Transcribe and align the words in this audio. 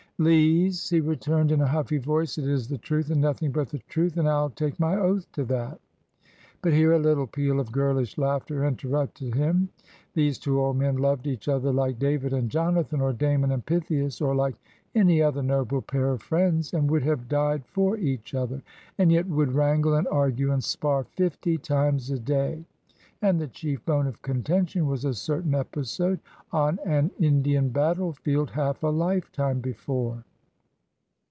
"Lees!" 0.21 0.87
he 0.91 1.01
returned, 1.01 1.51
in 1.51 1.61
a 1.61 1.67
huffy 1.67 1.97
voice, 1.97 2.37
"it 2.37 2.47
is 2.47 2.67
the 2.67 2.77
truth 2.77 3.09
and 3.09 3.19
nothing 3.19 3.51
but 3.51 3.69
the 3.69 3.79
truth, 3.79 4.17
and 4.17 4.29
I'll 4.29 4.51
take 4.51 4.79
my 4.79 4.95
oath 4.95 5.25
to 5.31 5.43
that." 5.45 5.79
But 6.61 6.73
here 6.73 6.91
a 6.91 6.99
little 6.99 7.25
peal 7.25 7.59
of 7.59 7.71
girlish 7.71 8.19
laughter 8.19 8.63
interrupted 8.63 9.33
him. 9.33 9.69
These 10.13 10.37
two 10.37 10.61
old 10.61 10.77
men 10.77 10.97
loved 10.97 11.25
each 11.25 11.47
other 11.47 11.73
like 11.73 11.97
David 11.97 12.33
and 12.33 12.51
Jonathan, 12.51 13.01
or 13.01 13.13
Damon 13.13 13.51
and 13.51 13.65
Pythias, 13.65 14.21
or 14.21 14.35
like 14.35 14.57
any 14.93 15.23
other 15.23 15.41
noble 15.41 15.81
pair 15.81 16.11
of 16.11 16.21
friends, 16.21 16.71
and 16.71 16.91
would 16.91 17.01
have 17.01 17.27
died 17.27 17.65
for 17.65 17.97
each 17.97 18.35
other, 18.35 18.61
and 18.99 19.11
yet 19.11 19.27
would 19.27 19.53
wrangle 19.53 19.95
and 19.95 20.07
argue 20.09 20.51
and 20.51 20.63
spar 20.63 21.03
fifty 21.03 21.57
times 21.57 22.11
a 22.11 22.19
day; 22.19 22.63
and 23.23 23.39
the 23.39 23.47
chief 23.49 23.85
bone 23.85 24.07
of 24.07 24.19
contention 24.23 24.87
was 24.87 25.05
a 25.05 25.13
certain 25.13 25.53
episode 25.53 26.19
on 26.51 26.79
an 26.87 27.11
Indian 27.19 27.69
battle 27.69 28.13
field 28.13 28.49
half 28.49 28.81
a 28.81 28.87
lifetime 28.87 29.59
before. 29.59 30.25